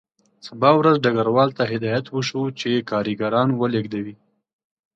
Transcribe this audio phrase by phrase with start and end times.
[0.47, 4.15] سبا ورځ ډګروال ته هدایت وشو چې کارګران ولېږدوي